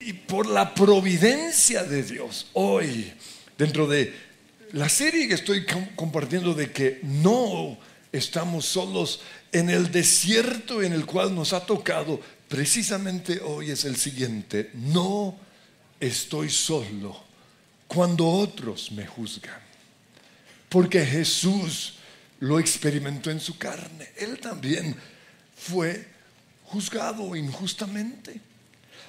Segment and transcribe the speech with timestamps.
[0.00, 3.12] Y por la providencia de Dios, hoy,
[3.56, 4.14] dentro de
[4.72, 7.76] la serie que estoy compartiendo de que no
[8.12, 13.96] estamos solos en el desierto en el cual nos ha tocado, precisamente hoy es el
[13.96, 15.36] siguiente, no
[15.98, 17.24] estoy solo
[17.88, 19.60] cuando otros me juzgan,
[20.68, 21.94] porque Jesús
[22.38, 24.94] lo experimentó en su carne, él también
[25.56, 26.06] fue
[26.66, 28.47] juzgado injustamente.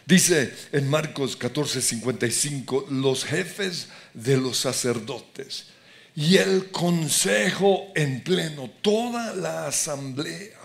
[0.10, 5.68] Dice en Marcos 14:55, los jefes de los sacerdotes
[6.16, 10.58] y el consejo en pleno, toda la asamblea,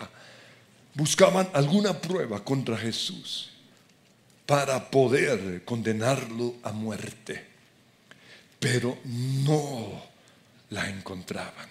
[0.94, 3.50] buscaban alguna prueba contra Jesús
[4.46, 7.44] para poder condenarlo a muerte,
[8.58, 10.06] pero no
[10.70, 11.68] la encontraban.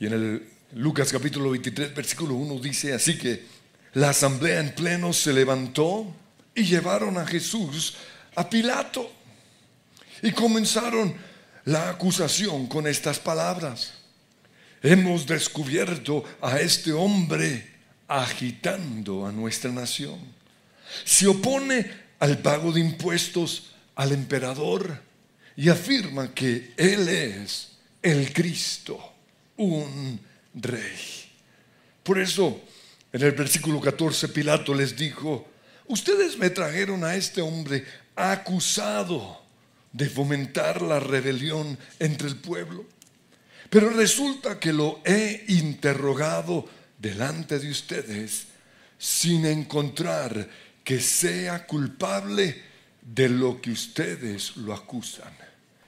[0.00, 3.55] Y en el Lucas capítulo 23, versículo 1 dice así que
[3.96, 6.14] la asamblea en pleno se levantó
[6.54, 7.94] y llevaron a Jesús
[8.34, 9.10] a Pilato.
[10.20, 11.16] Y comenzaron
[11.64, 13.94] la acusación con estas palabras.
[14.82, 17.74] Hemos descubierto a este hombre
[18.06, 20.18] agitando a nuestra nación.
[21.02, 25.00] Se opone al pago de impuestos al emperador
[25.56, 27.70] y afirma que él es
[28.02, 29.14] el Cristo,
[29.56, 30.20] un
[30.52, 31.30] rey.
[32.02, 32.60] Por eso
[33.12, 35.48] en el versículo 14 Pilato les dijo,
[35.86, 39.42] ustedes me trajeron a este hombre acusado
[39.92, 42.84] de fomentar la rebelión entre el pueblo.
[43.70, 46.68] Pero resulta que lo he interrogado
[46.98, 48.46] delante de ustedes
[48.98, 50.48] sin encontrar
[50.84, 52.62] que sea culpable
[53.02, 55.32] de lo que ustedes lo acusan.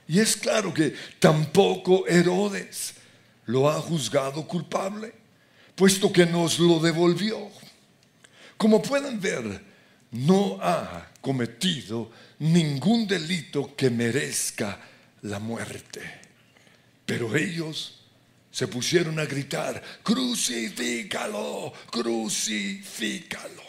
[0.07, 2.95] Y es claro que tampoco Herodes
[3.45, 5.13] lo ha juzgado culpable
[5.79, 7.49] puesto que nos lo devolvió.
[8.57, 9.63] Como pueden ver,
[10.11, 14.77] no ha cometido ningún delito que merezca
[15.21, 16.01] la muerte.
[17.05, 18.01] Pero ellos
[18.51, 23.63] se pusieron a gritar, crucifícalo, crucifícalo.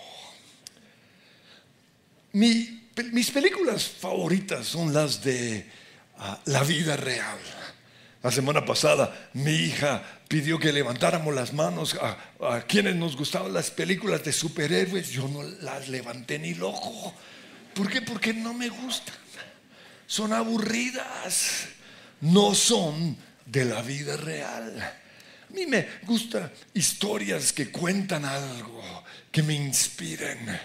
[2.33, 5.65] mis películas favoritas son las de
[6.19, 7.39] ah, la vida real.
[8.23, 13.71] La semana pasada mi hija pidió que levantáramos las manos a, quienes nos gustaban las
[13.71, 15.09] películas de superhéroes.
[15.09, 17.15] Yo no las levanté ni loco.
[17.75, 18.03] ¿Por qué?
[18.03, 19.15] Porque no me gustan.
[20.07, 21.69] Son aburridas.
[22.21, 23.17] No son
[23.47, 24.79] de la vida real.
[24.79, 28.83] A mí me gustan historias que cuentan algo,
[29.33, 30.61] que me inspiren.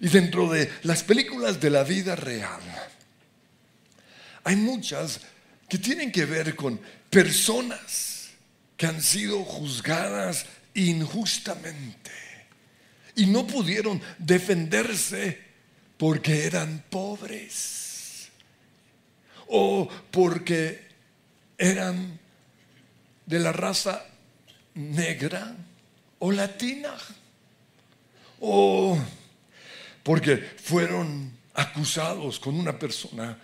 [0.00, 2.60] Y dentro de las películas de la vida real,
[4.44, 5.20] hay muchas
[5.70, 8.30] que tienen que ver con personas
[8.76, 10.44] que han sido juzgadas
[10.74, 12.10] injustamente
[13.14, 15.38] y no pudieron defenderse
[15.96, 18.30] porque eran pobres
[19.46, 20.88] o porque
[21.56, 22.18] eran
[23.26, 24.04] de la raza
[24.74, 25.54] negra
[26.18, 26.94] o latina
[28.40, 28.98] o
[30.02, 33.38] porque fueron acusados con una persona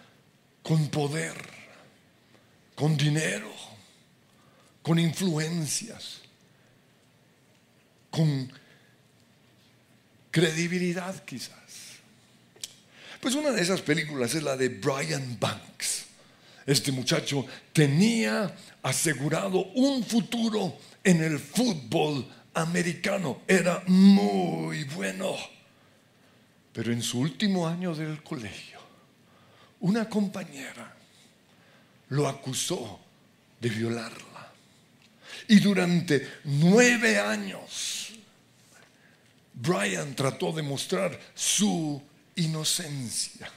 [0.62, 1.55] con poder
[2.76, 3.50] con dinero,
[4.82, 6.20] con influencias,
[8.10, 8.52] con
[10.30, 11.56] credibilidad quizás.
[13.20, 16.04] Pues una de esas películas es la de Brian Banks.
[16.66, 23.40] Este muchacho tenía asegurado un futuro en el fútbol americano.
[23.48, 25.34] Era muy bueno.
[26.72, 28.80] Pero en su último año del colegio,
[29.80, 30.94] una compañera
[32.10, 33.00] lo acusó
[33.60, 34.52] de violarla.
[35.48, 38.12] Y durante nueve años,
[39.54, 42.02] Brian trató de mostrar su
[42.36, 43.50] inocencia.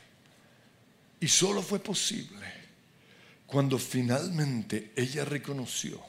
[1.19, 2.47] Y solo fue posible
[3.45, 6.01] cuando finalmente ella reconoció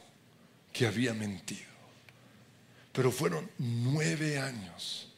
[0.72, 1.70] que había mentido.
[2.92, 5.08] Pero fueron nueve años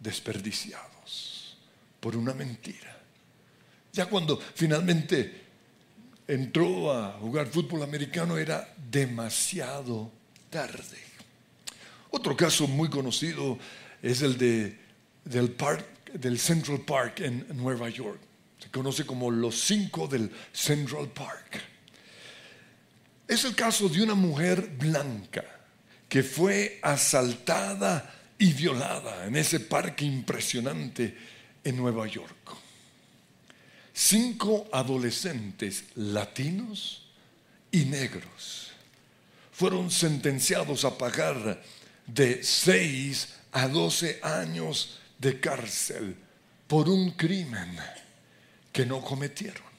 [0.00, 1.56] desperdiciados
[2.00, 2.98] por una mentira.
[3.92, 5.41] Ya cuando finalmente
[6.26, 10.10] entró a jugar fútbol americano era demasiado
[10.50, 10.98] tarde.
[12.10, 13.58] Otro caso muy conocido
[14.02, 14.78] es el de,
[15.24, 15.56] del,
[16.14, 18.20] del Central Park en Nueva York.
[18.58, 21.60] Se conoce como los cinco del Central Park.
[23.26, 25.44] Es el caso de una mujer blanca
[26.08, 31.16] que fue asaltada y violada en ese parque impresionante
[31.64, 32.61] en Nueva York
[33.92, 37.02] cinco adolescentes latinos
[37.70, 38.72] y negros
[39.52, 41.62] fueron sentenciados a pagar
[42.06, 46.16] de 6 a 12 años de cárcel
[46.66, 47.76] por un crimen
[48.72, 49.72] que no cometieron.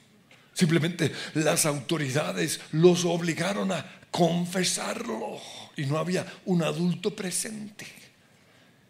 [0.54, 5.39] Simplemente las autoridades los obligaron a confesarlo
[5.75, 7.88] y no había un adulto presente.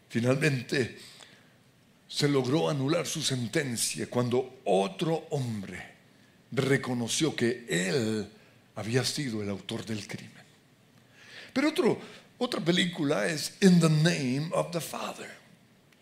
[0.10, 1.00] Finalmente
[2.14, 5.84] se logró anular su sentencia cuando otro hombre
[6.52, 8.30] reconoció que él
[8.76, 10.44] había sido el autor del crimen.
[11.52, 12.00] Pero otro,
[12.38, 15.28] otra película es In the Name of the Father.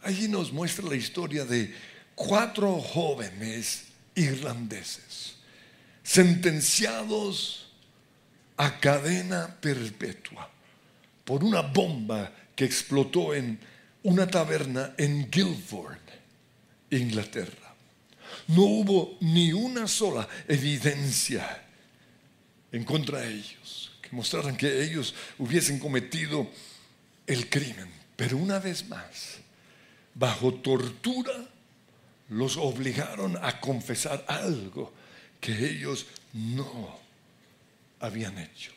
[0.02, 1.74] Allí nos muestra la historia de
[2.13, 5.36] cuatro jóvenes irlandeses
[6.04, 7.72] sentenciados
[8.58, 10.50] a cadena perpetua
[11.24, 13.71] por una bomba que explotó en
[14.03, 16.00] una taberna en Guildford,
[16.89, 17.75] Inglaterra.
[18.48, 21.63] No hubo ni una sola evidencia
[22.71, 26.50] en contra de ellos que mostraran que ellos hubiesen cometido
[27.27, 27.89] el crimen.
[28.15, 29.39] Pero una vez más,
[30.13, 31.33] bajo tortura,
[32.30, 34.94] los obligaron a confesar algo
[35.39, 37.00] que ellos no
[38.00, 38.71] habían hecho.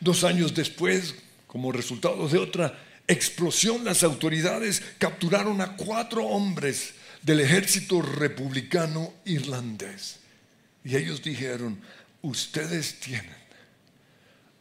[0.00, 1.14] Dos años después,
[1.46, 10.18] como resultado de otra explosión, las autoridades capturaron a cuatro hombres del ejército republicano irlandés.
[10.84, 11.80] Y ellos dijeron,
[12.22, 13.34] ustedes tienen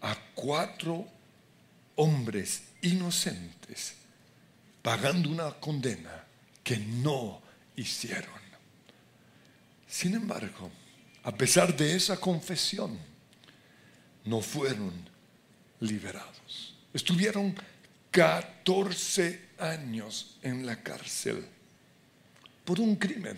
[0.02, 1.08] a cuatro
[1.96, 3.96] hombres inocentes
[4.82, 6.24] pagando una condena
[6.64, 7.42] que no
[7.76, 8.46] hicieron.
[9.88, 10.70] Sin embargo,
[11.24, 13.00] a pesar de esa confesión,
[14.26, 14.92] no fueron
[15.80, 16.76] liberados.
[16.94, 17.56] Estuvieron
[18.16, 21.46] 14 años en la cárcel
[22.64, 23.36] por un crimen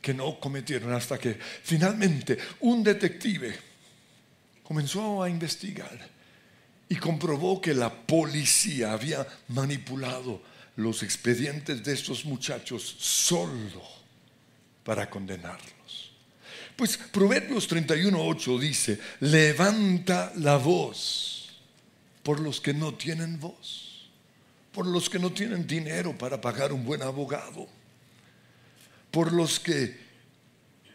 [0.00, 3.58] que no cometieron hasta que finalmente un detective
[4.62, 6.08] comenzó a investigar
[6.88, 10.40] y comprobó que la policía había manipulado
[10.76, 13.82] los expedientes de estos muchachos solo
[14.84, 16.12] para condenarlos.
[16.76, 21.33] Pues Proverbios 31.8 dice, levanta la voz
[22.24, 24.08] por los que no tienen voz,
[24.72, 27.68] por los que no tienen dinero para pagar un buen abogado,
[29.12, 29.96] por los que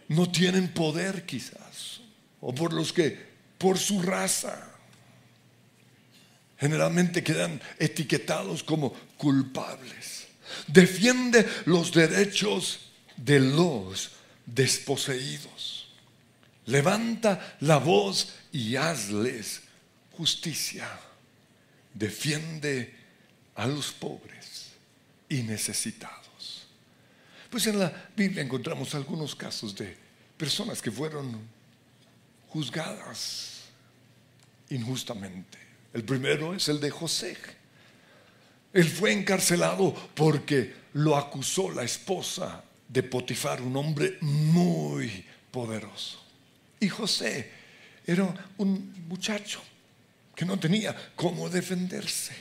[0.09, 2.01] no tienen poder quizás,
[2.41, 4.69] o por los que por su raza
[6.57, 10.27] generalmente quedan etiquetados como culpables.
[10.67, 12.79] Defiende los derechos
[13.15, 14.11] de los
[14.45, 15.89] desposeídos.
[16.65, 19.61] Levanta la voz y hazles
[20.11, 20.87] justicia.
[21.93, 22.95] Defiende
[23.55, 24.71] a los pobres
[25.27, 26.67] y necesitados.
[27.49, 29.95] Pues en la Biblia encontramos algunos casos de
[30.37, 31.39] personas que fueron
[32.47, 33.63] juzgadas
[34.69, 35.57] injustamente.
[35.93, 37.35] El primero es el de José.
[38.71, 46.23] Él fue encarcelado porque lo acusó la esposa de Potifar, un hombre muy poderoso.
[46.79, 47.51] Y José
[48.05, 49.61] era un muchacho
[50.39, 52.33] que no tenía cómo defenderse,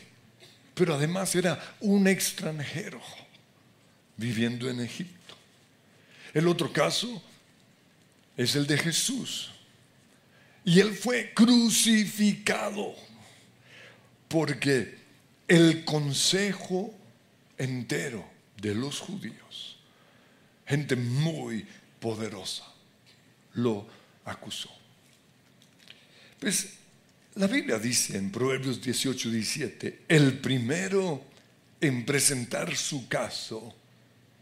[0.72, 3.02] pero además era un extranjero
[4.16, 5.34] viviendo en Egipto.
[6.32, 7.20] El otro caso
[8.36, 9.50] es el de Jesús.
[10.64, 12.94] Y él fue crucificado
[14.28, 14.96] porque
[15.48, 16.94] el consejo
[17.56, 18.24] entero
[18.62, 19.80] de los judíos
[20.68, 21.66] gente muy
[21.98, 22.62] poderosa,
[23.55, 23.88] lo
[24.24, 24.70] acusó.
[26.38, 26.78] Pues
[27.38, 31.22] la Biblia dice en Proverbios 18, 17, el primero
[31.80, 33.74] en presentar su caso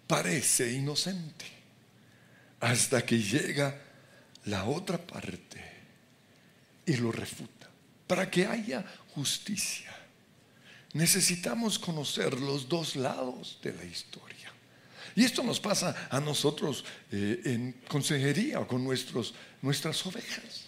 [0.07, 1.45] parece inocente
[2.61, 3.79] hasta que llega
[4.47, 5.61] la otra parte
[6.87, 7.69] y lo refuta.
[8.07, 8.83] Para que haya
[9.15, 9.95] justicia,
[10.95, 14.51] necesitamos conocer los dos lados de la historia.
[15.15, 20.66] Y esto nos pasa a nosotros eh, en consejería con nuestros, nuestras ovejas.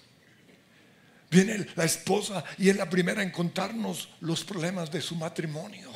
[1.30, 5.90] Viene la esposa y es la primera en contarnos los problemas de su matrimonio.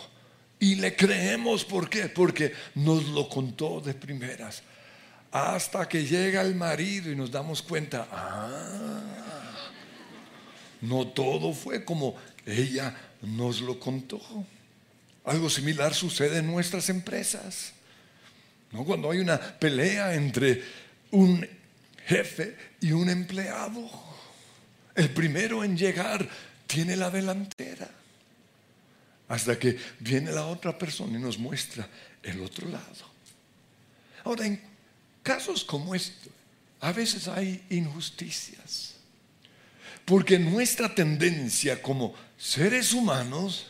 [0.58, 2.08] Y le creemos, ¿por qué?
[2.08, 4.62] Porque nos lo contó de primeras.
[5.30, 9.00] Hasta que llega el marido y nos damos cuenta, ah,
[10.82, 14.20] no todo fue como ella nos lo contó.
[15.24, 17.72] Algo similar sucede en nuestras empresas.
[18.72, 18.84] ¿no?
[18.84, 20.62] Cuando hay una pelea entre
[21.10, 21.46] un
[22.06, 24.12] jefe y un empleado,
[24.94, 26.28] el primero en llegar
[26.66, 27.90] tiene la delantera.
[29.28, 31.88] Hasta que viene la otra persona y nos muestra
[32.22, 33.12] el otro lado.
[34.25, 34.61] Ahora, en
[35.22, 36.30] casos como este,
[36.80, 38.94] a veces hay injusticias.
[40.04, 43.68] Porque nuestra tendencia como seres humanos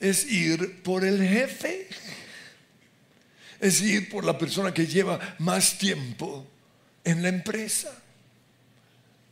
[0.00, 1.88] es ir por el jefe
[3.62, 6.44] es ir por la persona que lleva más tiempo
[7.04, 8.01] en la empresa.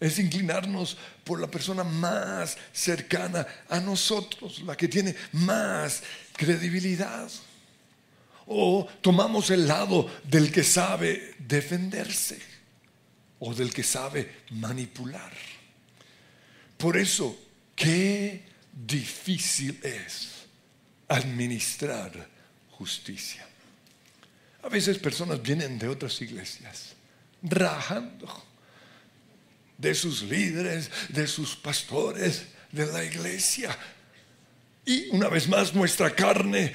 [0.00, 6.02] Es inclinarnos por la persona más cercana a nosotros, la que tiene más
[6.35, 7.30] credibilidad.
[8.47, 12.40] O tomamos el lado del que sabe defenderse
[13.38, 15.33] o del que sabe manipular.
[16.76, 17.38] Por eso,
[17.76, 18.42] qué
[18.73, 20.47] difícil es
[21.09, 22.28] administrar
[22.71, 23.47] justicia.
[24.62, 26.95] A veces personas vienen de otras iglesias
[27.42, 28.50] rajando
[29.81, 33.77] de sus líderes, de sus pastores, de la iglesia.
[34.85, 36.73] Y una vez más nuestra carne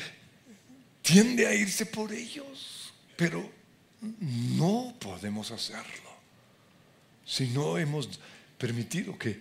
[1.02, 3.50] tiende a irse por ellos, pero
[4.20, 6.06] no podemos hacerlo
[7.26, 8.20] si no hemos
[8.58, 9.40] permitido que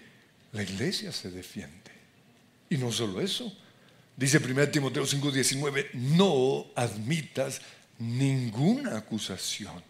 [0.53, 1.91] la iglesia se defiende.
[2.71, 3.55] Y no solo eso,
[4.17, 7.61] dice 1 Timoteo 5:19, no admitas
[7.99, 9.83] ninguna acusación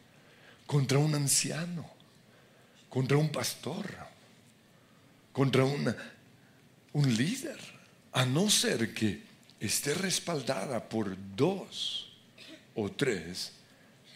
[0.66, 1.88] contra un anciano,
[2.94, 3.84] contra un pastor,
[5.32, 7.58] contra un líder,
[8.12, 9.20] a no ser que
[9.58, 12.06] esté respaldada por dos
[12.76, 13.50] o tres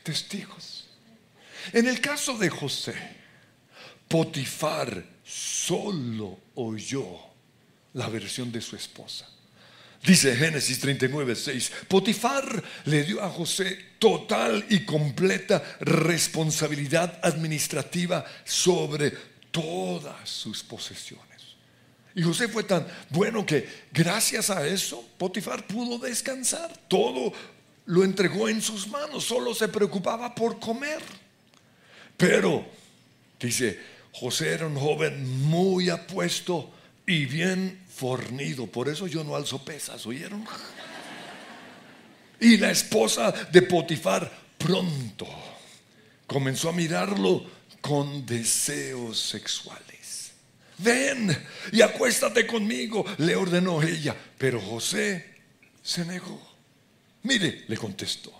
[0.05, 0.87] testigos.
[1.73, 2.95] En el caso de José,
[4.07, 7.19] Potifar solo oyó
[7.95, 9.29] la versión de su esposa.
[10.05, 19.13] Dice Génesis 39, 6, Potifar le dio a José total y completa responsabilidad administrativa sobre
[19.51, 21.27] todas sus posesiones.
[22.15, 26.71] Y José fue tan bueno que gracias a eso Potifar pudo descansar.
[26.89, 27.33] Todo
[27.87, 31.01] lo entregó en sus manos, solo se preocupaba por comer.
[32.17, 32.67] Pero,
[33.41, 33.79] dice,
[34.13, 36.73] José era un joven muy apuesto
[37.07, 38.67] y bien fornido.
[38.67, 40.45] Por eso yo no alzo pesas, ¿oyeron?
[42.41, 45.27] Y la esposa de Potifar pronto
[46.27, 47.45] comenzó a mirarlo
[47.81, 50.33] con deseos sexuales.
[50.79, 51.37] Ven
[51.73, 54.17] y acuéstate conmigo, le ordenó ella.
[54.39, 55.35] Pero José
[55.83, 56.41] se negó.
[57.25, 58.33] Mire, le contestó,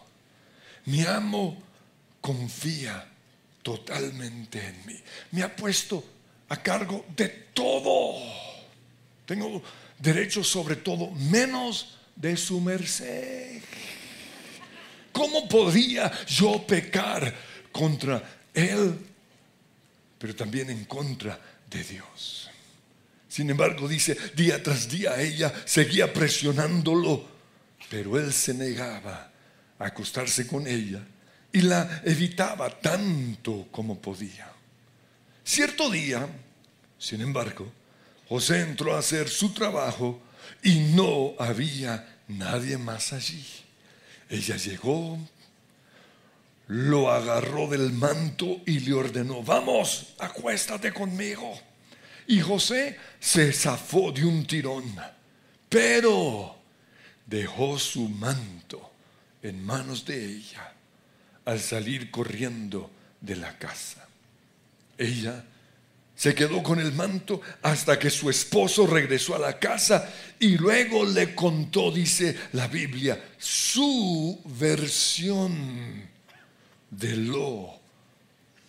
[0.85, 1.61] mi amo
[2.21, 3.09] confía
[3.65, 5.01] totalmente en mí.
[5.33, 6.05] Me ha puesto
[6.49, 8.48] a cargo de todo.
[9.29, 9.63] Tengo
[9.99, 13.61] derecho sobre todo, menos de su merced.
[15.13, 17.35] ¿Cómo podía yo pecar
[17.71, 18.23] contra
[18.55, 18.99] él,
[20.19, 22.49] pero también en contra de Dios?
[23.29, 27.29] Sin embargo, dice, día tras día ella seguía presionándolo,
[27.91, 29.31] pero él se negaba
[29.79, 31.07] a acostarse con ella
[31.53, 34.51] y la evitaba tanto como podía.
[35.45, 36.27] Cierto día,
[36.99, 37.71] sin embargo,
[38.29, 40.21] José entró a hacer su trabajo
[40.63, 43.45] y no había nadie más allí.
[44.29, 45.19] Ella llegó,
[46.67, 51.59] lo agarró del manto y le ordenó, vamos, acuéstate conmigo.
[52.27, 54.95] Y José se zafó de un tirón,
[55.69, 56.59] pero
[57.25, 58.93] dejó su manto
[59.43, 60.75] en manos de ella
[61.47, 62.91] al salir corriendo
[63.23, 64.07] de la casa.
[64.99, 65.43] Ella
[66.19, 71.07] se quedó con el manto hasta que su esposo regresó a la casa y luego
[71.07, 76.09] le contó, dice la Biblia, su versión
[76.91, 77.73] de lo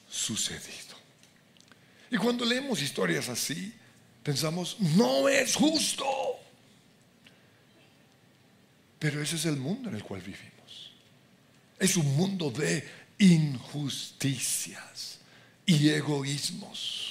[0.08, 0.96] sucedido.
[2.12, 3.74] Y cuando leemos historias así,
[4.22, 6.06] pensamos, no es justo.
[9.00, 10.92] Pero ese es el mundo en el cual vivimos.
[11.80, 12.88] Es un mundo de
[13.18, 15.18] injusticias
[15.66, 17.09] y egoísmos.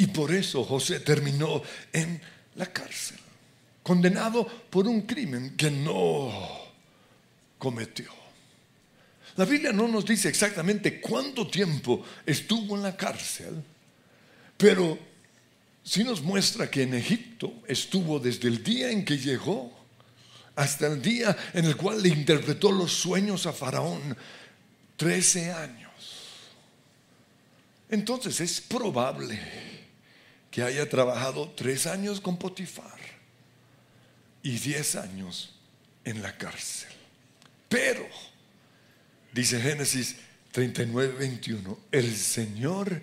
[0.00, 2.18] Y por eso José terminó en
[2.54, 3.18] la cárcel,
[3.82, 6.32] condenado por un crimen que no
[7.58, 8.10] cometió.
[9.36, 13.62] La Biblia no nos dice exactamente cuánto tiempo estuvo en la cárcel,
[14.56, 14.98] pero
[15.84, 19.70] sí nos muestra que en Egipto estuvo desde el día en que llegó
[20.56, 24.16] hasta el día en el cual le interpretó los sueños a Faraón,
[24.96, 25.90] 13 años.
[27.90, 29.70] Entonces es probable
[30.50, 32.98] que haya trabajado tres años con Potifar
[34.42, 35.54] y diez años
[36.04, 36.90] en la cárcel.
[37.68, 38.06] Pero,
[39.32, 40.16] dice Génesis
[40.52, 43.02] 39, 21, el Señor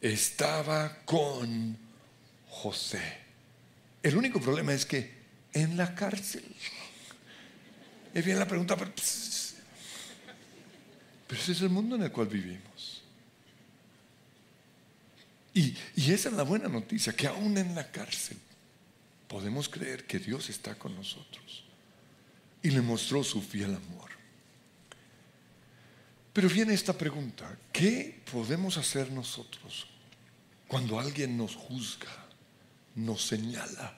[0.00, 1.78] estaba con
[2.48, 3.18] José.
[4.02, 5.16] El único problema es que
[5.52, 6.44] en la cárcel.
[8.14, 9.54] Es bien la pregunta, pero, ese
[11.52, 12.97] es el mundo en el cual vivimos.
[15.58, 18.38] Y, esa es la buena noticia, que aún en la cárcel
[19.26, 21.64] podemos creer que Dios está con nosotros.
[22.60, 24.10] y le mostró su fiel amor.
[26.32, 29.86] Pero viene esta pregunta, ¿qué podemos hacer nosotros
[30.66, 32.26] cuando alguien nos juzga,
[32.96, 33.96] nos señala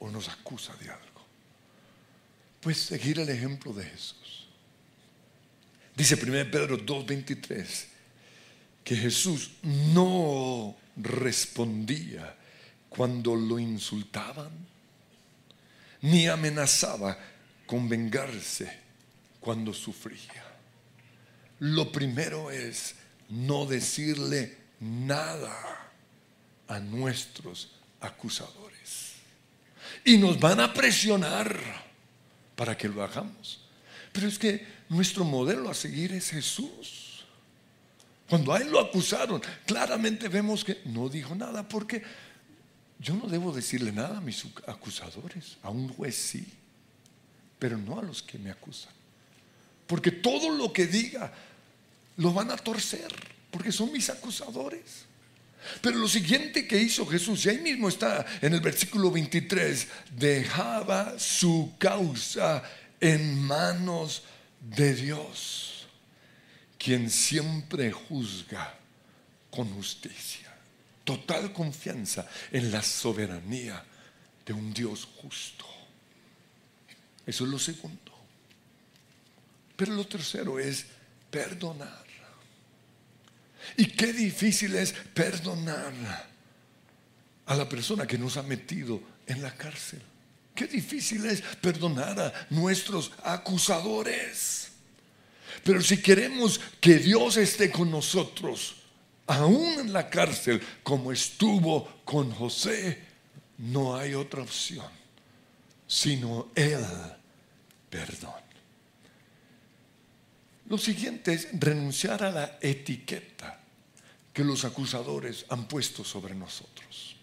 [0.00, 1.24] o nos acusa de algo?
[2.60, 4.48] Pues seguir el ejemplo de Jesús.
[5.96, 7.86] Dice 1 Pedro 2.23
[8.84, 12.36] que Jesús no respondía
[12.88, 14.50] cuando lo insultaban,
[16.02, 17.18] ni amenazaba
[17.66, 18.70] con vengarse
[19.40, 20.44] cuando sufría.
[21.60, 22.94] Lo primero es
[23.28, 25.90] no decirle nada
[26.68, 29.14] a nuestros acusadores.
[30.04, 31.58] Y nos van a presionar
[32.56, 33.60] para que lo hagamos.
[34.12, 37.13] Pero es que nuestro modelo a seguir es Jesús.
[38.28, 42.02] Cuando a él lo acusaron, claramente vemos que no dijo nada porque
[42.98, 46.46] yo no debo decirle nada a mis acusadores, a un juez sí,
[47.58, 48.92] pero no a los que me acusan.
[49.86, 51.32] Porque todo lo que diga
[52.16, 53.08] lo van a torcer,
[53.50, 55.04] porque son mis acusadores.
[55.80, 61.18] Pero lo siguiente que hizo Jesús, y ahí mismo está en el versículo 23, dejaba
[61.18, 62.62] su causa
[63.00, 64.22] en manos
[64.60, 65.73] de Dios,
[66.84, 68.74] quien siempre juzga
[69.50, 70.44] con justicia
[71.04, 73.84] total confianza en la soberanía
[74.44, 75.66] de un Dios justo.
[77.26, 78.12] Eso es lo segundo.
[79.76, 80.86] Pero lo tercero es
[81.30, 82.04] perdonar.
[83.76, 85.92] Y qué difícil es perdonar
[87.46, 90.02] a la persona que nos ha metido en la cárcel.
[90.54, 94.73] Qué difícil es perdonar a nuestros acusadores.
[95.62, 98.76] Pero si queremos que Dios esté con nosotros,
[99.26, 103.02] aún en la cárcel, como estuvo con José,
[103.58, 104.88] no hay otra opción,
[105.86, 106.84] sino el
[107.88, 108.44] perdón.
[110.68, 113.60] Lo siguiente es renunciar a la etiqueta
[114.32, 117.16] que los acusadores han puesto sobre nosotros.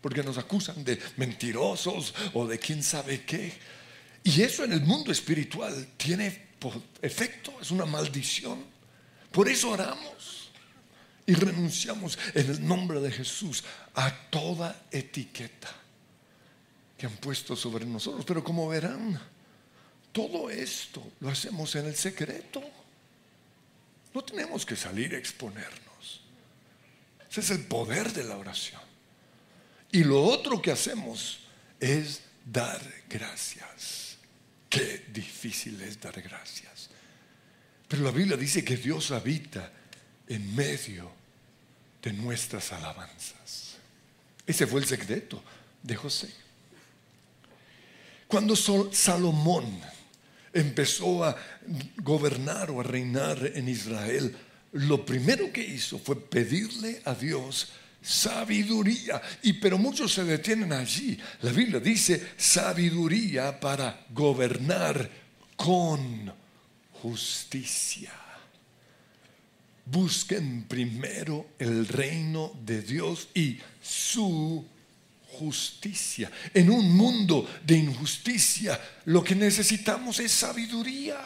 [0.00, 3.52] Porque nos acusan de mentirosos o de quién sabe qué.
[4.24, 6.47] Y eso en el mundo espiritual tiene
[7.02, 8.64] efecto, es una maldición.
[9.30, 10.50] Por eso oramos
[11.26, 13.62] y renunciamos en el nombre de Jesús
[13.94, 15.68] a toda etiqueta
[16.96, 18.24] que han puesto sobre nosotros.
[18.24, 19.20] Pero como verán,
[20.10, 22.62] todo esto lo hacemos en el secreto.
[24.14, 26.22] No tenemos que salir a exponernos.
[27.30, 28.80] Ese es el poder de la oración.
[29.92, 31.40] Y lo otro que hacemos
[31.78, 34.07] es dar gracias.
[34.68, 36.90] Qué difícil es dar gracias.
[37.88, 39.72] Pero la Biblia dice que Dios habita
[40.26, 41.10] en medio
[42.02, 43.76] de nuestras alabanzas.
[44.46, 45.42] Ese fue el secreto
[45.82, 46.28] de José.
[48.26, 49.80] Cuando Salomón
[50.52, 51.36] empezó a
[51.96, 54.36] gobernar o a reinar en Israel,
[54.72, 57.72] lo primero que hizo fue pedirle a Dios
[58.02, 59.20] sabiduría.
[59.42, 61.18] Y pero muchos se detienen allí.
[61.42, 65.10] La Biblia dice sabiduría para gobernar
[65.56, 66.32] con
[66.92, 68.12] justicia.
[69.84, 74.66] Busquen primero el reino de Dios y su
[75.32, 76.30] justicia.
[76.52, 81.18] En un mundo de injusticia, lo que necesitamos es sabiduría.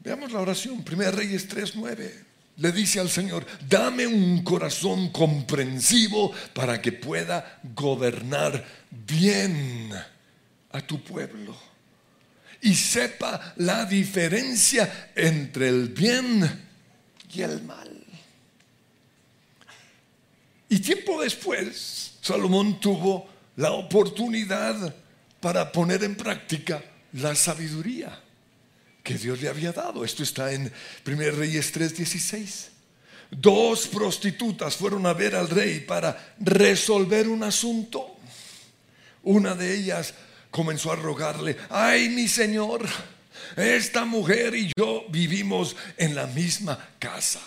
[0.00, 2.27] Veamos la oración, 1 Reyes 3:9.
[2.58, 9.92] Le dice al Señor, dame un corazón comprensivo para que pueda gobernar bien
[10.72, 11.56] a tu pueblo
[12.60, 16.66] y sepa la diferencia entre el bien
[17.32, 18.04] y el mal.
[20.68, 24.94] Y tiempo después, Salomón tuvo la oportunidad
[25.40, 28.18] para poner en práctica la sabiduría
[29.08, 30.04] que Dios le había dado.
[30.04, 30.70] Esto está en
[31.06, 32.68] 1 Reyes 3:16.
[33.30, 38.18] Dos prostitutas fueron a ver al rey para resolver un asunto.
[39.22, 40.12] Una de ellas
[40.50, 42.86] comenzó a rogarle, ay mi señor,
[43.56, 47.40] esta mujer y yo vivimos en la misma casa.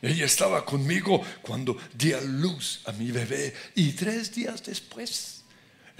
[0.00, 5.40] Ella estaba conmigo cuando di a luz a mi bebé y tres días después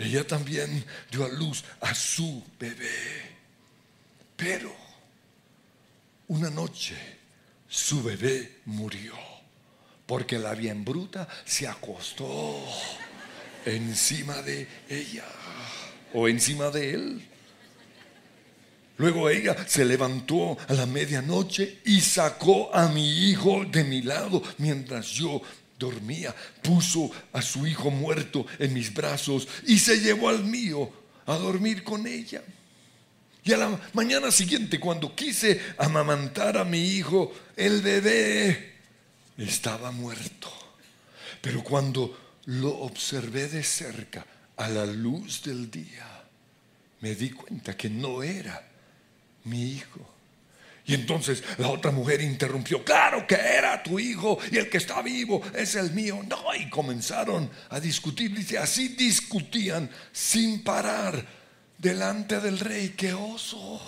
[0.01, 3.40] ella también dio a luz a su bebé.
[4.41, 4.75] Pero
[6.29, 6.97] una noche
[7.69, 9.13] su bebé murió
[10.07, 12.59] porque la bien bruta se acostó
[13.67, 15.27] encima de ella
[16.15, 17.29] o encima de él.
[18.97, 24.43] Luego ella se levantó a la medianoche y sacó a mi hijo de mi lado
[24.57, 25.43] mientras yo
[25.79, 26.35] dormía.
[26.63, 30.91] Puso a su hijo muerto en mis brazos y se llevó al mío
[31.27, 32.43] a dormir con ella.
[33.43, 38.75] Y a la mañana siguiente, cuando quise amamantar a mi hijo, el bebé
[39.39, 40.53] estaba muerto.
[41.41, 44.27] Pero cuando lo observé de cerca,
[44.57, 46.07] a la luz del día,
[47.01, 48.63] me di cuenta que no era
[49.45, 50.07] mi hijo.
[50.85, 55.01] Y entonces la otra mujer interrumpió, claro que era tu hijo y el que está
[55.01, 56.21] vivo es el mío.
[56.29, 61.40] No, y comenzaron a discutir, dice, así discutían sin parar
[61.81, 63.81] delante del rey, qué oso.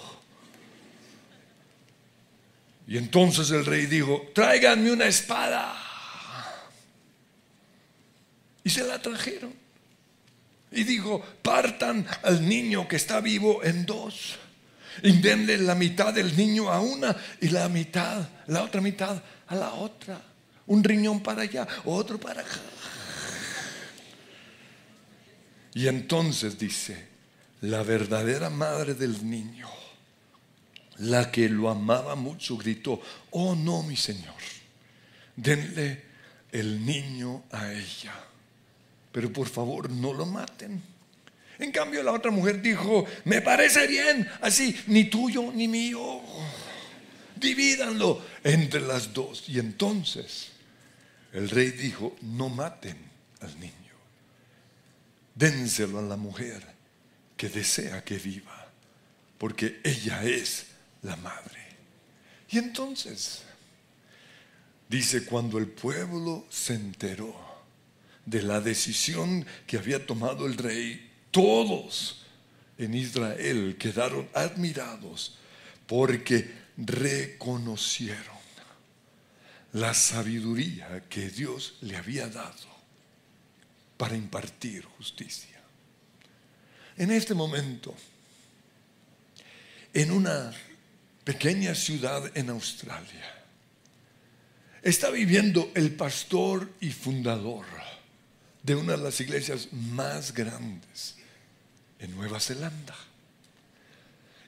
[2.86, 5.76] Y entonces el rey dijo, tráiganme una espada.
[8.64, 9.52] Y se la trajeron.
[10.70, 14.38] Y dijo, partan al niño que está vivo en dos.
[15.02, 19.54] Y denle la mitad del niño a una y la mitad, la otra mitad a
[19.54, 20.20] la otra.
[20.66, 22.60] Un riñón para allá, otro para acá.
[25.74, 27.11] Y entonces dice,
[27.62, 29.68] la verdadera madre del niño,
[30.98, 34.34] la que lo amaba mucho, gritó, oh no, mi Señor,
[35.36, 36.02] denle
[36.50, 38.14] el niño a ella,
[39.12, 40.82] pero por favor no lo maten.
[41.58, 46.20] En cambio la otra mujer dijo, me parece bien, así, ni tuyo ni mío,
[47.36, 49.48] divídanlo entre las dos.
[49.48, 50.48] Y entonces
[51.32, 52.96] el rey dijo, no maten
[53.40, 53.72] al niño,
[55.36, 56.71] dénselo a la mujer
[57.42, 58.70] que desea que viva,
[59.36, 60.66] porque ella es
[61.02, 61.60] la madre.
[62.48, 63.42] Y entonces,
[64.88, 67.34] dice, cuando el pueblo se enteró
[68.24, 72.24] de la decisión que había tomado el rey, todos
[72.78, 75.36] en Israel quedaron admirados
[75.88, 78.38] porque reconocieron
[79.72, 82.68] la sabiduría que Dios le había dado
[83.96, 85.51] para impartir justicia.
[86.96, 87.94] En este momento,
[89.94, 90.52] en una
[91.24, 93.42] pequeña ciudad en Australia,
[94.82, 97.64] está viviendo el pastor y fundador
[98.62, 101.16] de una de las iglesias más grandes
[101.98, 102.96] en Nueva Zelanda.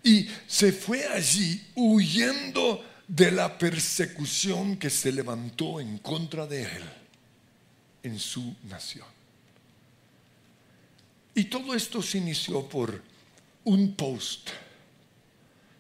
[0.02, 6.85] Y se fue allí huyendo de la persecución que se levantó en contra de él
[8.02, 9.13] en su nación.
[11.35, 13.03] Y todo esto se inició por
[13.64, 14.51] un post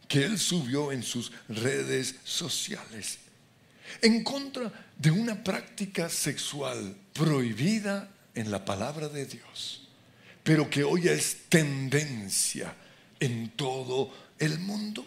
[0.08, 3.18] que él subió en sus redes sociales
[4.00, 9.84] en contra de una práctica sexual prohibida en la palabra de Dios
[10.44, 12.76] pero que hoy es tendencia
[13.18, 15.04] en todo el mundo.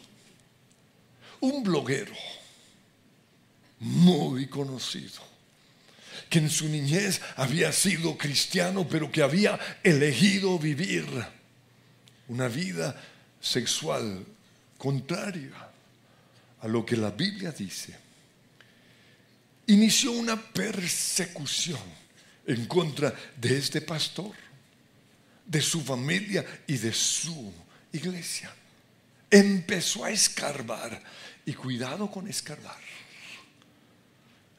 [1.39, 2.13] Un bloguero
[3.79, 5.21] muy conocido,
[6.29, 11.05] que en su niñez había sido cristiano, pero que había elegido vivir
[12.27, 12.95] una vida
[13.39, 14.25] sexual
[14.77, 15.51] contraria
[16.61, 17.95] a lo que la Biblia dice,
[19.67, 21.79] inició una persecución
[22.45, 24.33] en contra de este pastor
[25.45, 27.53] de su familia y de su
[27.93, 28.53] iglesia.
[29.29, 31.01] Empezó a escarbar
[31.45, 32.79] y cuidado con escarbar.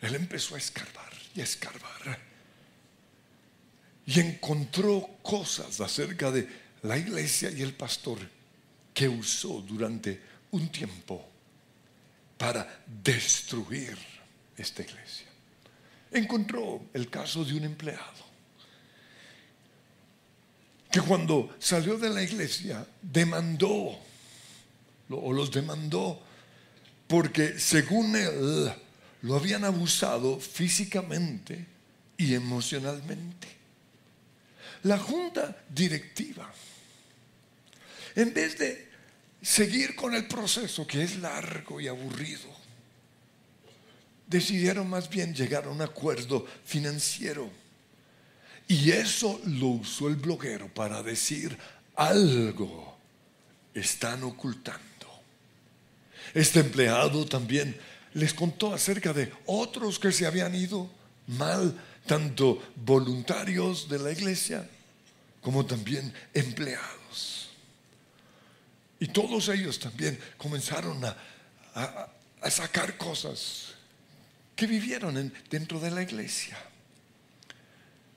[0.00, 2.18] Él empezó a escarbar y escarbar
[4.06, 6.48] y encontró cosas acerca de
[6.82, 8.18] la iglesia y el pastor
[8.92, 10.20] que usó durante
[10.50, 11.24] un tiempo
[12.36, 13.96] para destruir
[14.56, 15.26] esta iglesia.
[16.10, 18.26] Encontró el caso de un empleado
[20.90, 23.96] que cuando salió de la iglesia demandó,
[25.10, 26.20] o los demandó,
[27.06, 28.72] porque según él
[29.22, 31.66] lo habían abusado físicamente
[32.16, 33.48] y emocionalmente.
[34.84, 36.52] La junta directiva,
[38.14, 38.88] en vez de
[39.42, 42.48] seguir con el proceso que es largo y aburrido,
[44.26, 47.50] decidieron más bien llegar a un acuerdo financiero
[48.68, 51.56] y eso lo usó el bloguero para decir
[51.96, 52.96] algo
[53.74, 54.84] están ocultando.
[56.34, 57.76] Este empleado también
[58.14, 60.90] les contó acerca de otros que se habían ido
[61.26, 61.74] mal,
[62.06, 64.68] tanto voluntarios de la iglesia
[65.40, 67.50] como también empleados.
[69.00, 71.16] Y todos ellos también comenzaron a,
[72.50, 73.74] sacar cosas
[74.56, 76.58] que vivieron dentro de la iglesia.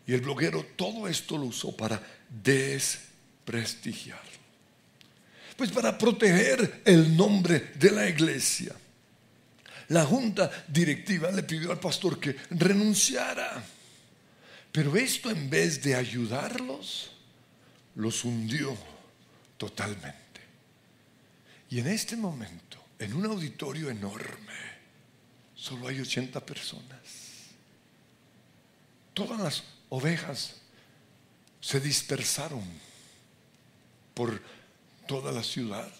[0.08, 4.20] Y el bloguero todo esto lo usó para desprestigiar.
[5.56, 8.74] Pues para proteger el nombre de la iglesia.
[9.92, 13.62] La junta directiva le pidió al pastor que renunciara.
[14.72, 17.12] Pero esto en vez de ayudarlos,
[17.96, 18.78] los hundió
[19.58, 20.18] totalmente.
[21.70, 24.54] Y en este momento, en un auditorio enorme,
[25.56, 27.02] solo hay 80 personas.
[29.14, 30.56] Todas las ovejas
[31.60, 32.64] se dispersaron
[34.14, 34.42] por
[35.06, 35.92] toda la ciudad.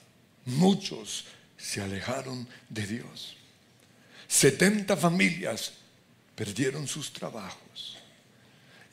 [0.46, 1.26] Muchos
[1.58, 3.36] se alejaron de Dios.
[4.32, 5.74] 70 familias
[6.36, 7.98] perdieron sus trabajos.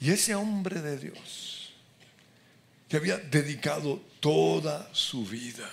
[0.00, 1.72] Y ese hombre de Dios,
[2.88, 5.70] que había dedicado toda su vida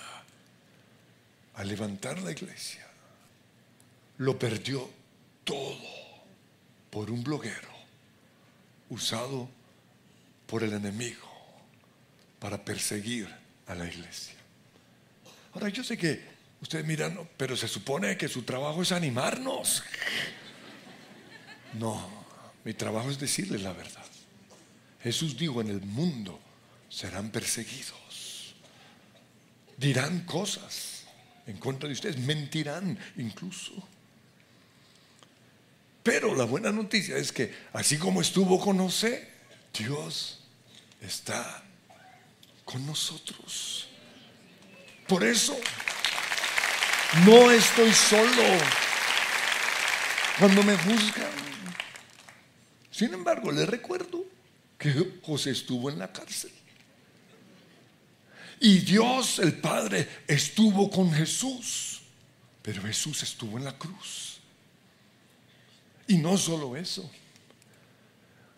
[1.54, 2.86] a levantar la iglesia,
[4.18, 4.88] lo perdió
[5.42, 5.82] todo
[6.88, 7.68] por un bloguero
[8.88, 9.48] usado
[10.46, 11.28] por el enemigo
[12.38, 13.28] para perseguir
[13.66, 14.36] a la iglesia.
[15.54, 16.35] Ahora yo sé que
[16.66, 19.84] ustedes miran, pero se supone que su trabajo es animarnos.
[21.74, 22.24] No,
[22.64, 24.04] mi trabajo es decirles la verdad.
[25.00, 26.40] Jesús dijo, en el mundo
[26.88, 28.56] serán perseguidos.
[29.76, 31.04] Dirán cosas
[31.46, 33.72] en contra de ustedes, mentirán incluso.
[36.02, 39.30] Pero la buena noticia es que así como estuvo con José,
[39.78, 40.40] Dios
[41.00, 41.62] está
[42.64, 43.86] con nosotros.
[45.06, 45.56] Por eso
[47.24, 48.42] no estoy solo
[50.38, 51.30] cuando me juzgan.
[52.90, 54.24] Sin embargo, le recuerdo
[54.78, 56.52] que José estuvo en la cárcel.
[58.60, 62.00] Y Dios, el Padre, estuvo con Jesús.
[62.62, 64.38] Pero Jesús estuvo en la cruz.
[66.08, 67.08] Y no solo eso.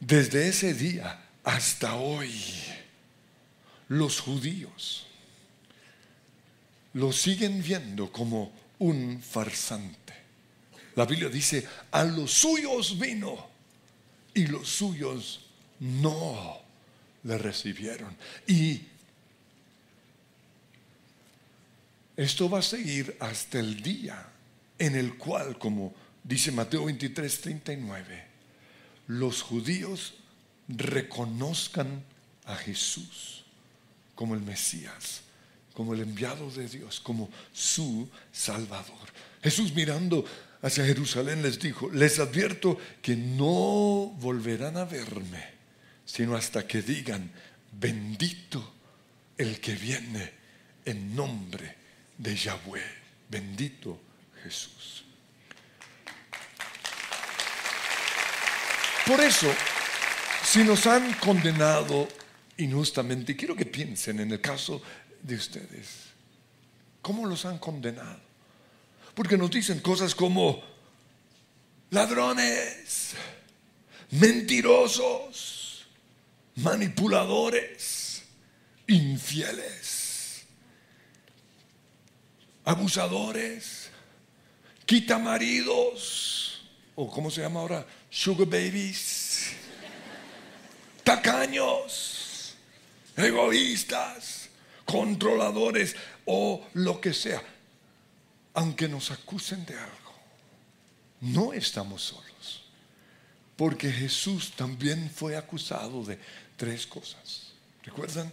[0.01, 2.33] Desde ese día hasta hoy,
[3.89, 5.08] los judíos
[6.95, 10.15] lo siguen viendo como un farsante.
[10.97, 13.49] La Biblia dice, a los suyos vino
[14.35, 15.47] y los suyos
[15.81, 16.61] no
[17.25, 18.17] le recibieron.
[18.47, 18.83] Y
[22.17, 24.27] esto va a seguir hasta el día
[24.79, 28.25] en el cual, como dice Mateo 23, 39,
[29.07, 30.15] los judíos
[30.69, 32.03] reconozcan
[32.45, 33.45] a Jesús
[34.15, 35.23] como el Mesías,
[35.79, 38.97] como el enviado de Dios, como su Salvador.
[39.41, 40.25] Jesús mirando
[40.61, 45.41] hacia Jerusalén les dijo, les advierto que no volverán a verme,
[46.05, 47.31] sino hasta que digan,
[47.71, 48.75] bendito
[49.37, 50.33] el que viene
[50.85, 51.77] en nombre
[52.19, 52.83] de Yahweh,
[53.31, 54.01] bendito
[54.43, 55.05] Jesús.
[59.07, 59.47] Por eso,
[60.43, 62.09] si nos han condenado
[62.57, 64.83] injustamente, quiero que piensen en el caso
[65.23, 65.89] de ustedes,
[67.03, 68.21] ¿cómo los han condenado?
[69.15, 70.63] Porque nos dicen cosas como
[71.91, 73.15] ladrones,
[74.11, 75.87] mentirosos,
[76.57, 78.23] manipuladores,
[78.87, 80.45] infieles,
[82.65, 83.91] abusadores,
[84.87, 86.63] quitamaridos,
[86.95, 89.53] o cómo se llama ahora, sugar babies,
[91.05, 92.55] tacaños,
[93.17, 94.38] egoístas,
[94.89, 97.43] controladores o lo que sea
[98.59, 100.15] aunque nos acusen de algo,
[101.21, 102.65] no estamos solos.
[103.57, 106.19] Porque Jesús también fue acusado de
[106.57, 107.53] tres cosas.
[107.85, 108.33] ¿Recuerdan?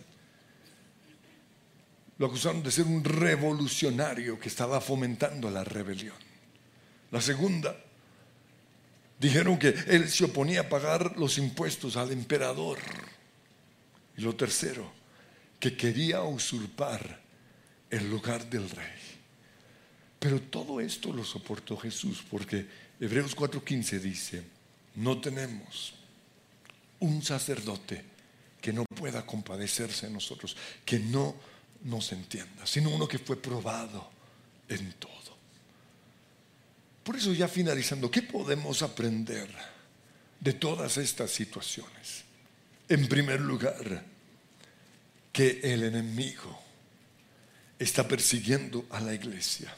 [2.17, 6.17] Lo acusaron de ser un revolucionario que estaba fomentando la rebelión.
[7.11, 7.75] La segunda,
[9.19, 12.79] dijeron que él se oponía a pagar los impuestos al emperador.
[14.17, 14.91] Y lo tercero,
[15.65, 17.19] que quería usurpar
[17.89, 19.01] el lugar del rey.
[20.19, 22.67] Pero todo esto lo soportó Jesús porque
[22.99, 24.43] Hebreos 4:15 dice,
[24.93, 25.95] no tenemos
[26.99, 28.03] un sacerdote
[28.61, 31.35] que no pueda compadecerse de nosotros, que no
[31.85, 34.07] nos entienda, sino uno que fue probado
[34.69, 35.35] en todo.
[37.03, 39.49] Por eso ya finalizando, ¿qué podemos aprender
[40.39, 42.23] de todas estas situaciones?
[42.87, 44.13] En primer lugar,
[45.35, 46.57] que el enemigo
[47.77, 49.75] está persiguiendo a la iglesia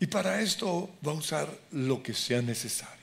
[0.00, 2.96] y para esto va a usar lo que sea necesario.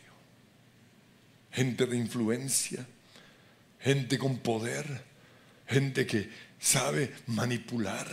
[1.52, 2.86] Gente de influencia,
[3.80, 5.04] gente con poder,
[5.68, 6.28] gente que
[6.60, 8.08] sabe manipular.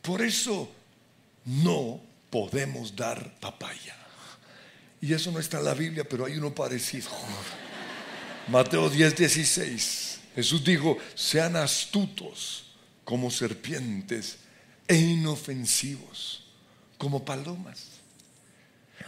[0.00, 0.72] Por eso
[1.44, 2.00] no
[2.30, 3.96] podemos dar papaya.
[5.02, 7.10] Y eso no está en la Biblia, pero hay uno parecido.
[8.48, 10.09] Mateo 10, 16.
[10.34, 12.64] Jesús dijo, sean astutos
[13.04, 14.38] como serpientes
[14.86, 16.44] e inofensivos
[16.98, 18.00] como palomas.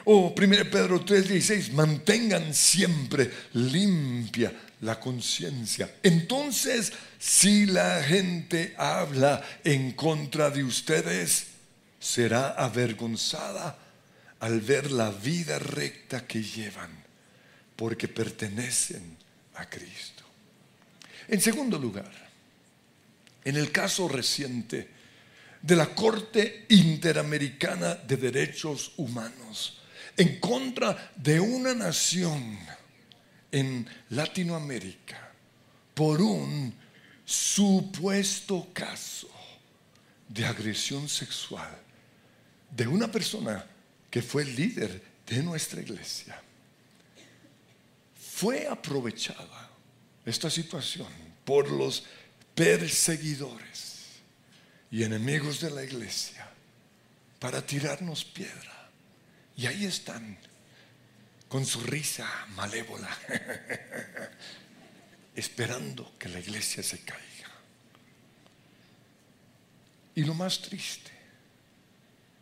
[0.04, 5.94] O 1 Pedro 3:16, mantengan siempre limpia la conciencia.
[6.02, 11.46] Entonces, si la gente habla en contra de ustedes,
[12.00, 13.78] será avergonzada
[14.40, 16.90] al ver la vida recta que llevan,
[17.76, 19.16] porque pertenecen
[19.54, 20.24] a Cristo.
[21.28, 22.10] En segundo lugar,
[23.44, 24.88] en el caso reciente
[25.60, 29.78] de la Corte Interamericana de Derechos Humanos,
[30.16, 32.58] en contra de una nación
[33.50, 35.32] en Latinoamérica
[35.94, 36.74] por un
[37.24, 39.30] supuesto caso
[40.28, 41.78] de agresión sexual
[42.70, 43.64] de una persona
[44.10, 46.40] que fue líder de nuestra iglesia.
[48.18, 49.71] Fue aprovechada
[50.24, 51.08] esta situación
[51.44, 52.04] por los
[52.54, 54.20] perseguidores
[54.90, 56.48] y enemigos de la iglesia
[57.38, 58.90] para tirarnos piedra.
[59.56, 60.38] Y ahí están,
[61.48, 63.10] con su risa malévola,
[65.34, 67.50] esperando que la iglesia se caiga.
[70.14, 71.10] Y lo más triste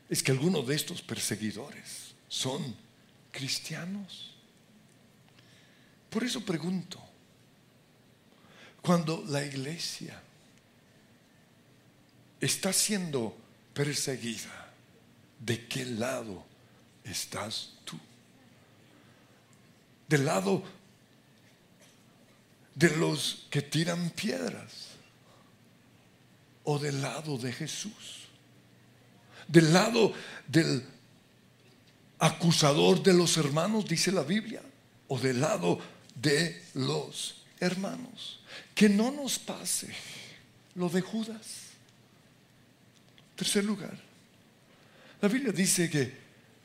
[0.09, 2.77] es que algunos de estos perseguidores son
[3.31, 4.35] cristianos.
[6.11, 7.01] Por eso pregunto,
[8.83, 10.21] cuando la iglesia
[12.41, 13.37] está siendo
[13.75, 14.73] perseguida,
[15.39, 16.45] ¿de qué lado
[17.05, 17.99] estás tú?
[20.09, 20.63] ¿Del lado
[22.75, 24.89] de los que tiran piedras?
[26.65, 28.27] ¿O del lado de Jesús?
[29.47, 30.13] ¿Del lado
[30.47, 30.85] del
[32.19, 34.63] acusador de los hermanos, dice la Biblia?
[35.09, 35.79] ¿O del lado
[36.15, 38.41] de los hermanos?
[38.75, 39.89] Que no nos pase
[40.75, 41.71] lo de Judas.
[43.37, 43.97] Tercer lugar,
[45.21, 46.13] la Biblia dice que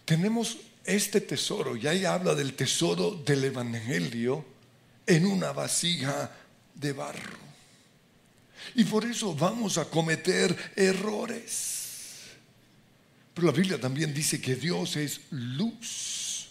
[0.06, 4.46] tenemos este tesoro, y ahí habla del tesoro del Evangelio
[5.06, 6.32] en una vasija
[6.74, 7.46] de barro.
[8.76, 11.76] Y por eso vamos a cometer errores.
[13.34, 16.48] Pero la Biblia también dice que Dios es luz.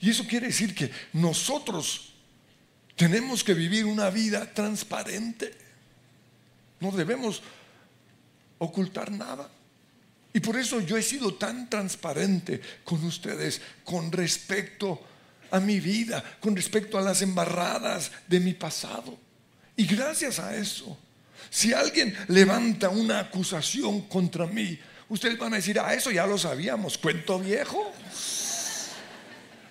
[0.00, 2.11] Y eso quiere decir que nosotros
[3.02, 5.52] tenemos que vivir una vida transparente.
[6.78, 7.42] No debemos
[8.58, 9.50] ocultar nada.
[10.32, 15.02] Y por eso yo he sido tan transparente con ustedes con respecto
[15.50, 19.18] a mi vida, con respecto a las embarradas de mi pasado.
[19.76, 20.96] Y gracias a eso,
[21.50, 26.38] si alguien levanta una acusación contra mí, ustedes van a decir, ah, eso ya lo
[26.38, 27.92] sabíamos, cuento viejo.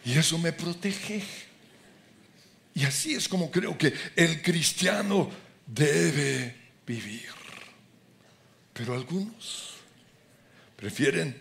[0.03, 1.50] Y eso me protege.
[2.73, 5.29] Y así es como creo que el cristiano
[5.65, 6.55] debe
[6.85, 7.29] vivir.
[8.73, 9.75] Pero algunos
[10.75, 11.39] prefieren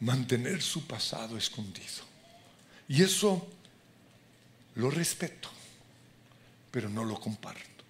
[0.00, 2.04] mantener su pasado escondido.
[2.88, 3.46] Y eso
[4.74, 5.48] lo respeto,
[6.70, 7.84] pero no lo comparto.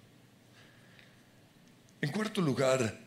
[2.00, 2.98] En cuarto lugar,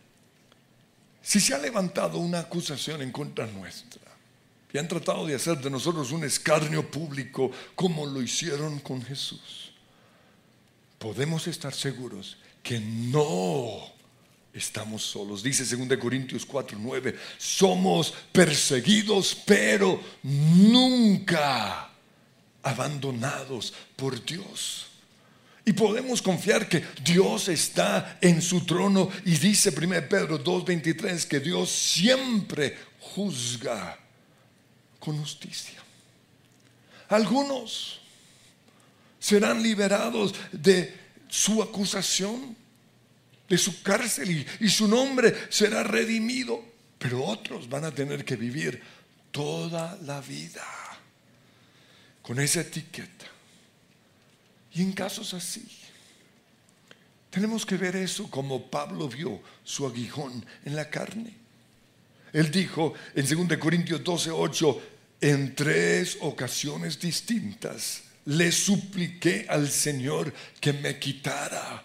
[1.22, 4.02] si se ha levantado una acusación en contra nuestra
[4.72, 9.63] y han tratado de hacer de nosotros un escarnio público como lo hicieron con Jesús,
[11.04, 13.92] podemos estar seguros que no
[14.54, 15.44] estamos solos.
[15.44, 21.90] Dice 2 Corintios 4, 9, somos perseguidos, pero nunca
[22.62, 24.86] abandonados por Dios.
[25.66, 31.42] Y podemos confiar que Dios está en su trono y dice 1 Pedro 2.23 que
[31.42, 34.00] Dios siempre juzga
[35.00, 35.84] con justicia.
[37.10, 38.03] Algunos
[39.24, 40.94] serán liberados de
[41.30, 42.58] su acusación
[43.48, 46.62] de su cárcel y, su nombre será redimido.
[46.98, 48.82] Pero otros van a tener que vivir
[49.32, 50.66] toda la vida
[52.22, 53.26] con esa etiqueta.
[54.74, 55.66] Y en casos así,
[57.30, 61.34] tenemos que ver eso como Pablo vio su aguijón en la carne.
[62.34, 64.82] Él dijo en 2 Corintios 12, 8,
[65.22, 71.84] en tres ocasiones distintas le supliqué al Señor que me quitara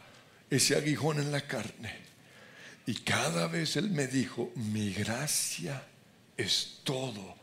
[0.51, 2.09] ese aguijón en la carne.
[2.87, 5.83] Y cada vez Él me dijo, mi gracia
[6.37, 7.37] es todo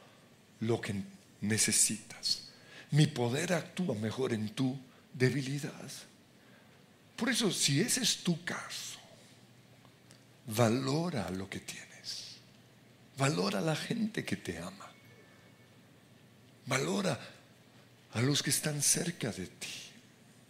[0.61, 0.95] lo que
[1.41, 2.49] necesitas.
[2.91, 4.79] Mi poder actúa mejor en tu
[5.13, 5.91] debilidad.
[7.15, 8.99] Por eso, si ese es tu caso,
[10.47, 12.37] valora lo que tienes.
[13.17, 14.91] Valora a la gente que te ama.
[16.65, 17.19] Valora
[18.15, 19.67] a los que están cerca de ti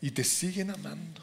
[0.02, 1.22] y te siguen amando.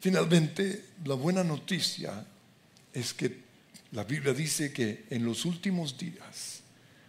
[0.00, 2.26] Finalmente, la buena noticia
[2.92, 3.44] es que
[3.92, 6.60] la Biblia dice que en los últimos días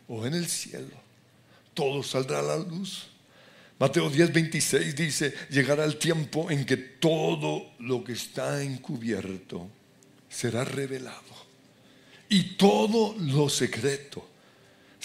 [0.08, 0.96] o en el cielo,
[1.74, 3.08] todo saldrá a la luz.
[3.80, 9.68] Mateo 10, 26 dice, llegará el tiempo en que todo lo que está encubierto
[10.30, 11.36] será revelado
[12.30, 14.35] y todo lo secreto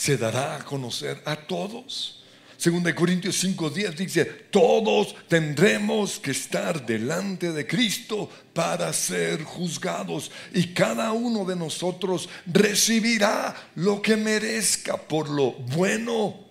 [0.01, 2.23] se dará a conocer a todos.
[2.57, 10.31] Segunda de Corintios 5:10 dice, todos tendremos que estar delante de Cristo para ser juzgados
[10.55, 16.47] y cada uno de nosotros recibirá lo que merezca por lo bueno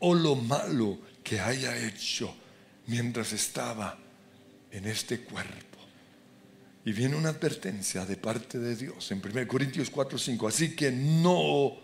[0.00, 2.36] o lo malo que haya hecho
[2.86, 3.98] mientras estaba
[4.70, 5.78] en este cuerpo.
[6.84, 11.83] Y viene una advertencia de parte de Dios en 1 Corintios 4:5, así que no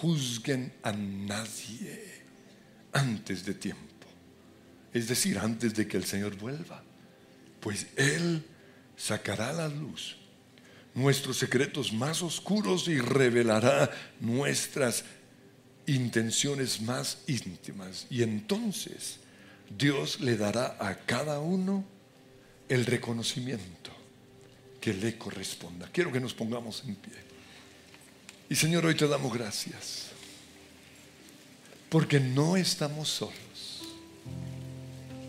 [0.00, 2.22] juzguen a nadie
[2.92, 3.82] antes de tiempo.
[4.92, 6.82] Es decir, antes de que el Señor vuelva.
[7.60, 8.44] Pues Él
[8.96, 10.16] sacará la luz
[10.94, 13.90] nuestros secretos más oscuros y revelará
[14.20, 15.04] nuestras
[15.86, 18.06] intenciones más íntimas.
[18.10, 19.18] Y entonces
[19.76, 21.84] Dios le dará a cada uno
[22.68, 23.90] el reconocimiento
[24.80, 25.88] que le corresponda.
[25.92, 27.12] Quiero que nos pongamos en pie.
[28.48, 30.08] Y Señor, hoy te damos gracias
[31.88, 33.82] porque no estamos solos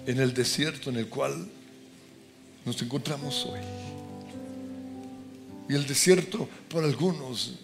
[0.05, 1.47] en el desierto en el cual
[2.65, 3.59] nos encontramos hoy.
[5.69, 7.59] Y el desierto por algunos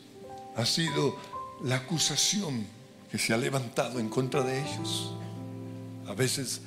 [0.56, 1.20] ha sido
[1.64, 2.66] la acusación
[3.12, 5.14] que se ha levantado en contra de ellos.
[6.08, 6.62] A veces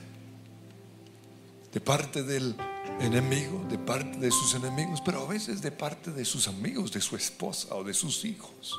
[1.73, 2.55] de parte del
[3.01, 7.01] enemigo, de parte de sus enemigos, pero a veces de parte de sus amigos, de
[7.01, 8.75] su esposa o de sus hijos.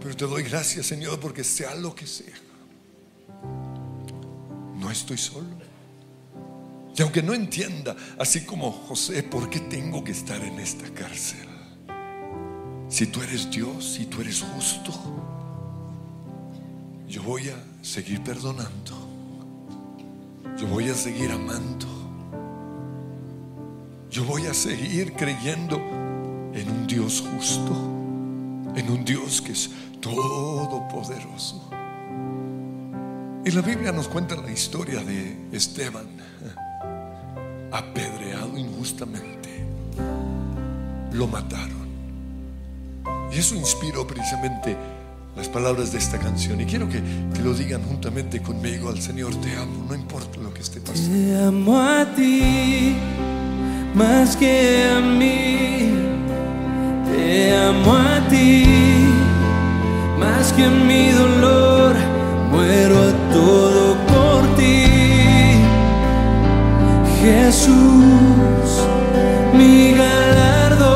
[0.00, 2.34] Pero te doy gracias, Señor, porque sea lo que sea,
[4.76, 5.70] no estoy solo.
[6.96, 11.48] Y aunque no entienda, así como José, ¿por qué tengo que estar en esta cárcel?
[12.88, 14.92] Si tú eres Dios, si tú eres justo,
[17.08, 18.99] yo voy a seguir perdonando.
[20.60, 21.86] Yo voy a seguir amando.
[24.10, 25.78] Yo voy a seguir creyendo
[26.52, 27.72] en un Dios justo,
[28.76, 29.70] en un Dios que es
[30.02, 31.70] todopoderoso.
[33.42, 36.08] Y la Biblia nos cuenta la historia de Esteban,
[37.72, 39.64] apedreado injustamente.
[41.12, 41.88] Lo mataron.
[43.32, 44.76] Y eso inspiró precisamente
[45.36, 46.60] las palabras de esta canción.
[46.60, 47.02] Y quiero que,
[47.34, 51.10] que, lo digan juntamente conmigo al Señor, te amo, no importa lo que esté pasando.
[51.10, 52.96] Te amo a ti
[53.94, 55.90] más que a mí.
[57.12, 58.64] Te amo a ti
[60.18, 61.94] más que mi dolor,
[62.50, 64.84] muero a todo por ti.
[67.22, 68.68] Jesús,
[69.54, 70.90] mi galardón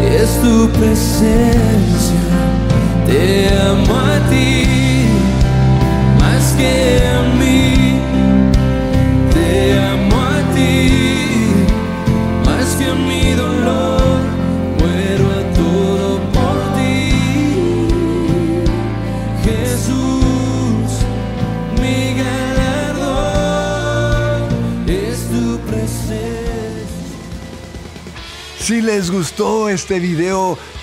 [0.00, 1.91] es tu presencia.
[3.12, 4.64] Te amo a ti
[6.18, 6.72] más que
[7.06, 8.00] a mí.
[9.34, 10.80] Te amo a ti
[12.46, 14.18] más que a mi dolor.
[14.78, 17.12] Muero a todo por ti.
[19.44, 20.88] Jesús,
[21.82, 23.28] mi galardón
[24.88, 27.18] es tu presencia.
[28.58, 30.56] Si les gustó este video,